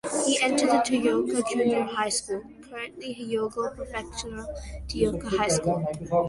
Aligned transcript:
He 0.25 0.39
entered 0.41 0.69
the 0.71 0.79
Toyooka 0.83 1.47
Junior 1.47 1.83
High 1.83 2.09
School 2.09 2.41
(currently 2.67 3.13
Hyogo 3.13 3.75
Prefectural 3.75 4.47
Toyooka 4.89 5.37
High 5.37 5.49
School). 5.49 5.85